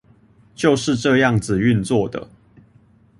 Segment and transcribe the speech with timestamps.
[0.55, 2.27] 就是這樣子運作的